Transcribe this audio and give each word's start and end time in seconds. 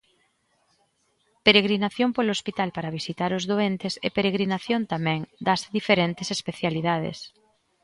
Peregrinación 1.45 2.09
polo 2.15 2.31
hospital 2.35 2.69
para 2.75 2.93
visitar 2.99 3.31
os 3.37 3.43
doentes 3.51 3.93
e 4.05 4.07
peregrinación 4.17 4.81
tamén 4.93 5.19
das 5.45 5.61
diferentes 5.77 6.27
especialidades. 6.37 7.17